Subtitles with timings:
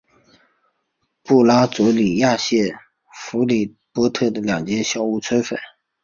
[1.21, 2.73] 布拉佐里亚县的
[3.13, 5.55] 弗里波特的两间小屋摧毁。